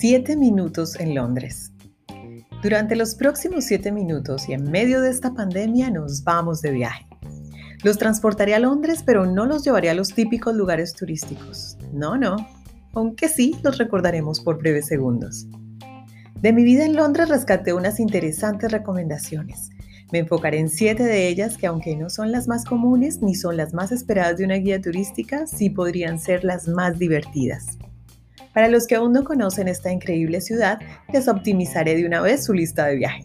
[0.00, 1.74] 7 minutos en Londres.
[2.62, 7.06] Durante los próximos 7 minutos y en medio de esta pandemia nos vamos de viaje.
[7.84, 11.76] Los transportaré a Londres, pero no los llevaré a los típicos lugares turísticos.
[11.92, 12.36] No, no.
[12.94, 15.46] Aunque sí, los recordaremos por breves segundos.
[16.40, 19.68] De mi vida en Londres rescaté unas interesantes recomendaciones.
[20.12, 23.58] Me enfocaré en siete de ellas que aunque no son las más comunes ni son
[23.58, 27.76] las más esperadas de una guía turística, sí podrían ser las más divertidas.
[28.52, 30.80] Para los que aún no conocen esta increíble ciudad,
[31.12, 33.24] les optimizaré de una vez su lista de viaje.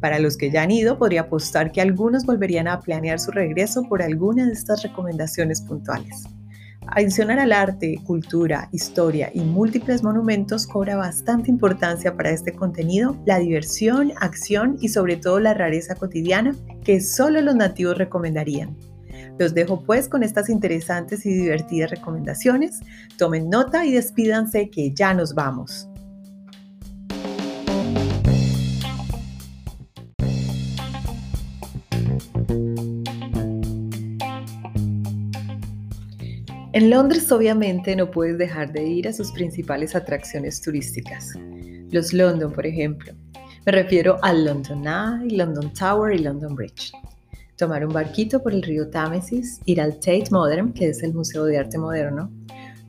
[0.00, 3.82] Para los que ya han ido, podría apostar que algunos volverían a planear su regreso
[3.84, 6.24] por alguna de estas recomendaciones puntuales.
[6.88, 13.40] Adicionar al arte, cultura, historia y múltiples monumentos cobra bastante importancia para este contenido la
[13.40, 18.76] diversión, acción y sobre todo la rareza cotidiana que solo los nativos recomendarían.
[19.38, 22.80] Los dejo pues con estas interesantes y divertidas recomendaciones.
[23.18, 25.88] Tomen nota y despídanse que ya nos vamos.
[36.72, 41.32] En Londres obviamente no puedes dejar de ir a sus principales atracciones turísticas.
[41.90, 43.14] Los London, por ejemplo.
[43.64, 46.92] Me refiero al London Eye, London Tower y London Bridge
[47.56, 51.44] tomar un barquito por el río Támesis, ir al Tate Modern, que es el Museo
[51.44, 52.30] de Arte Moderno,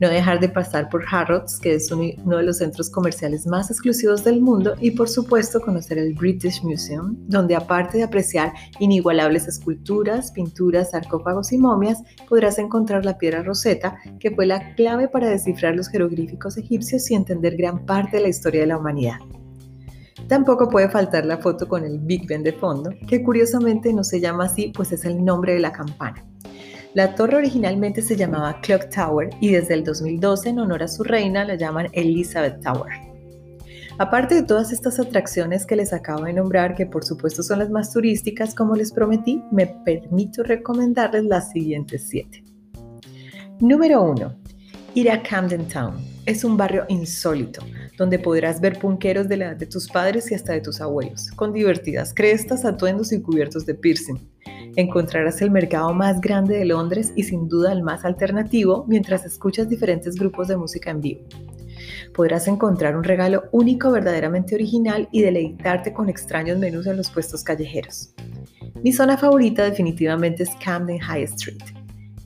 [0.00, 4.24] no dejar de pasar por Harrods, que es uno de los centros comerciales más exclusivos
[4.24, 10.30] del mundo, y por supuesto conocer el British Museum, donde aparte de apreciar inigualables esculturas,
[10.30, 15.74] pinturas, sarcófagos y momias, podrás encontrar la piedra Rosetta, que fue la clave para descifrar
[15.74, 19.18] los jeroglíficos egipcios y entender gran parte de la historia de la humanidad.
[20.28, 24.20] Tampoco puede faltar la foto con el Big Ben de fondo, que curiosamente no se
[24.20, 26.22] llama así, pues es el nombre de la campana.
[26.92, 31.02] La torre originalmente se llamaba Clock Tower y desde el 2012 en honor a su
[31.02, 32.92] reina la llaman Elizabeth Tower.
[33.98, 37.70] Aparte de todas estas atracciones que les acabo de nombrar, que por supuesto son las
[37.70, 42.44] más turísticas como les prometí, me permito recomendarles las siguientes siete.
[43.60, 44.36] Número 1.
[44.94, 47.62] Ir a Camden Town es un barrio insólito,
[47.96, 51.30] donde podrás ver punqueros de la edad de tus padres y hasta de tus abuelos,
[51.30, 54.18] con divertidas crestas, atuendos y cubiertos de piercing.
[54.76, 59.70] Encontrarás el mercado más grande de Londres y sin duda el más alternativo mientras escuchas
[59.70, 61.22] diferentes grupos de música en vivo.
[62.12, 67.42] Podrás encontrar un regalo único verdaderamente original y deleitarte con extraños menús en los puestos
[67.42, 68.12] callejeros.
[68.82, 71.77] Mi zona favorita definitivamente es Camden High Street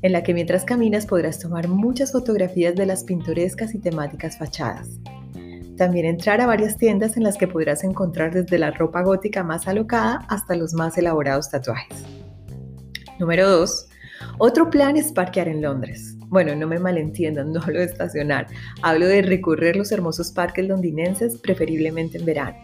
[0.02, 4.88] en la que mientras caminas podrás tomar muchas fotografías de las pintorescas y temáticas fachadas.
[5.76, 9.66] También entrar a varias tiendas en las que podrás encontrar desde la ropa gótica más
[9.66, 12.04] alocada hasta los más elaborados tatuajes.
[13.18, 13.88] Número 2.
[14.38, 16.16] Otro plan es parquear en Londres.
[16.28, 18.46] Bueno, no me malentiendan, no hablo de estacionar,
[18.82, 22.56] hablo de recorrer los hermosos parques londinenses, preferiblemente en verano.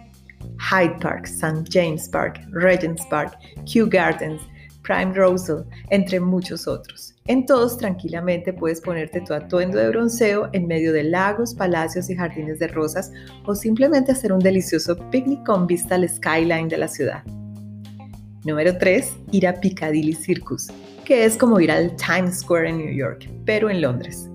[0.58, 1.64] Hyde Park, St.
[1.70, 4.40] James Park, Regent's Park, Kew Gardens,
[4.88, 7.14] Prime Rosal, entre muchos otros.
[7.26, 12.16] En todos tranquilamente puedes ponerte tu atuendo de bronceo en medio de lagos, palacios y
[12.16, 13.12] jardines de rosas
[13.44, 17.22] o simplemente hacer un delicioso picnic con vista al skyline de la ciudad.
[18.46, 19.12] Número 3.
[19.32, 20.68] Ir a Piccadilly Circus,
[21.04, 24.30] que es como ir al Times Square en New York, pero en Londres.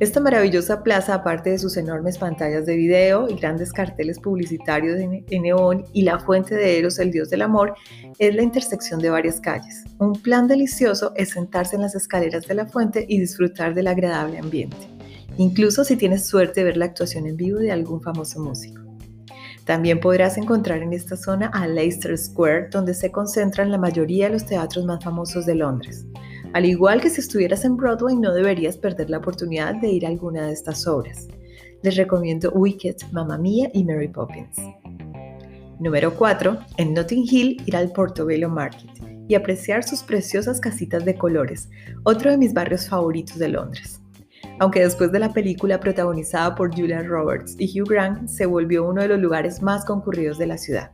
[0.00, 5.42] Esta maravillosa plaza, aparte de sus enormes pantallas de video y grandes carteles publicitarios en
[5.42, 7.74] neón y la fuente de Eros, el dios del amor,
[8.18, 9.84] es la intersección de varias calles.
[10.00, 14.38] Un plan delicioso es sentarse en las escaleras de la fuente y disfrutar del agradable
[14.38, 14.76] ambiente,
[15.36, 18.82] incluso si tienes suerte de ver la actuación en vivo de algún famoso músico.
[19.64, 24.32] También podrás encontrar en esta zona a Leicester Square, donde se concentran la mayoría de
[24.32, 26.04] los teatros más famosos de Londres.
[26.54, 30.08] Al igual que si estuvieras en Broadway, no deberías perder la oportunidad de ir a
[30.08, 31.26] alguna de estas obras.
[31.82, 34.56] Les recomiendo Wicked, Mamma Mia y Mary Poppins.
[35.80, 36.56] Número 4.
[36.76, 38.88] En Notting Hill, ir al Portobello Market
[39.26, 41.68] y apreciar sus preciosas casitas de colores,
[42.04, 44.00] otro de mis barrios favoritos de Londres.
[44.60, 49.02] Aunque después de la película protagonizada por Julia Roberts y Hugh Grant se volvió uno
[49.02, 50.92] de los lugares más concurridos de la ciudad.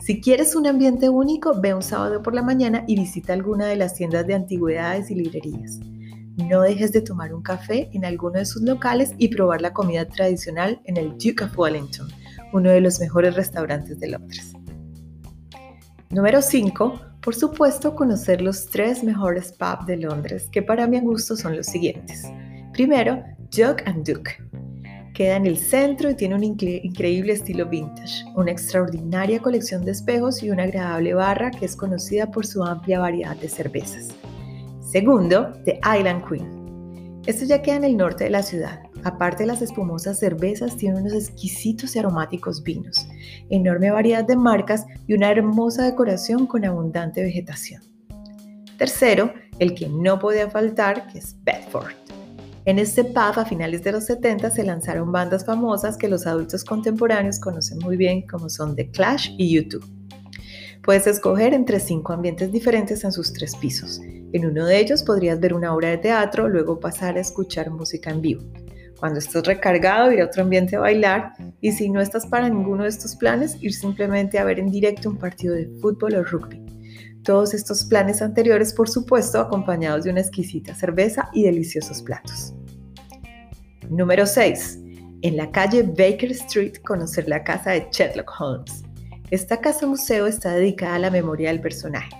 [0.00, 3.76] Si quieres un ambiente único, ve un sábado por la mañana y visita alguna de
[3.76, 5.80] las tiendas de antigüedades y librerías.
[6.36, 10.06] No dejes de tomar un café en alguno de sus locales y probar la comida
[10.06, 12.08] tradicional en el Duke of Wellington,
[12.52, 14.52] uno de los mejores restaurantes de Londres.
[16.10, 17.00] Número 5.
[17.20, 21.66] Por supuesto, conocer los tres mejores pubs de Londres, que para mi gusto son los
[21.66, 22.22] siguientes.
[22.72, 23.22] Primero,
[23.52, 24.36] Jug and Duke,
[25.14, 30.42] Queda en el centro y tiene un increíble estilo vintage, una extraordinaria colección de espejos
[30.42, 34.08] y una agradable barra que es conocida por su amplia variedad de cervezas.
[34.80, 37.22] Segundo, The Island Queen.
[37.26, 41.00] Esto ya queda en el norte de la ciudad, Aparte de las espumosas cervezas, tiene
[41.00, 43.06] unos exquisitos y aromáticos vinos,
[43.48, 47.82] enorme variedad de marcas y una hermosa decoración con abundante vegetación.
[48.76, 52.07] Tercero, el que no podía faltar, que es Bedford.
[52.68, 56.64] En este pub a finales de los 70 se lanzaron bandas famosas que los adultos
[56.64, 59.86] contemporáneos conocen muy bien como son The Clash y YouTube.
[60.82, 64.02] Puedes escoger entre cinco ambientes diferentes en sus tres pisos.
[64.34, 68.10] En uno de ellos podrías ver una obra de teatro, luego pasar a escuchar música
[68.10, 68.42] en vivo.
[69.00, 71.32] Cuando estés recargado, ir a otro ambiente a bailar
[71.62, 75.08] y si no estás para ninguno de estos planes, ir simplemente a ver en directo
[75.08, 76.62] un partido de fútbol o rugby.
[77.24, 82.52] Todos estos planes anteriores, por supuesto, acompañados de una exquisita cerveza y deliciosos platos.
[83.90, 84.80] Número 6.
[85.22, 88.82] En la calle Baker Street conocer la casa de Sherlock Holmes.
[89.30, 92.10] Esta casa museo está dedicada a la memoria del personaje.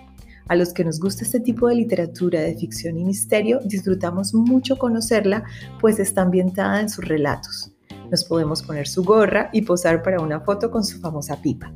[0.49, 4.79] A los que nos gusta este tipo de literatura de ficción y misterio, disfrutamos mucho
[4.79, 5.45] conocerla,
[5.79, 7.71] pues está ambientada en sus relatos.
[8.11, 11.71] Nos podemos poner su gorra y posar para una foto con su famosa pipa.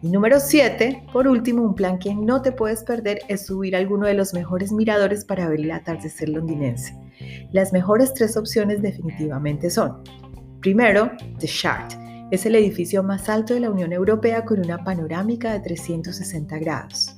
[0.00, 3.78] Y número 7, por último, un plan que no te puedes perder es subir a
[3.78, 6.96] alguno de los mejores miradores para ver el atardecer londinense.
[7.50, 10.04] Las mejores tres opciones definitivamente son,
[10.60, 11.10] primero,
[11.40, 11.92] The Shard.
[12.30, 17.16] Es el edificio más alto de la Unión Europea con una panorámica de 360 grados.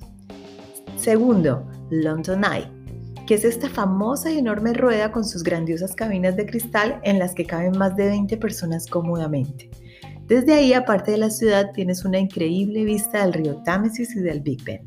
[0.96, 2.80] Segundo, London Eye,
[3.26, 7.34] que es esta famosa y enorme rueda con sus grandiosas cabinas de cristal en las
[7.34, 9.68] que caben más de 20 personas cómodamente.
[10.30, 14.40] Desde ahí, aparte de la ciudad, tienes una increíble vista del río Támesis y del
[14.40, 14.80] Big Ben.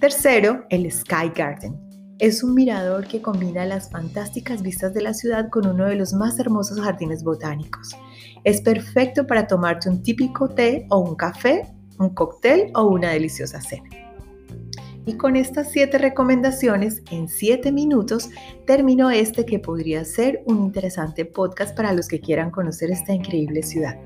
[0.00, 1.78] Tercero, el Sky Garden.
[2.18, 6.14] Es un mirador que combina las fantásticas vistas de la ciudad con uno de los
[6.14, 7.90] más hermosos jardines botánicos.
[8.42, 13.60] Es perfecto para tomarte un típico té o un café, un cóctel o una deliciosa
[13.60, 13.90] cena.
[15.04, 18.30] Y con estas siete recomendaciones, en siete minutos,
[18.66, 23.62] termino este que podría ser un interesante podcast para los que quieran conocer esta increíble
[23.62, 23.98] ciudad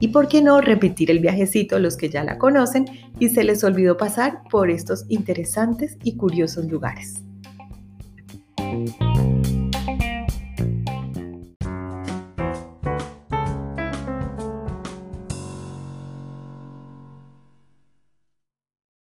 [0.00, 2.86] y por qué no repetir el viajecito los que ya la conocen
[3.20, 7.22] y se les olvidó pasar por estos interesantes y curiosos lugares.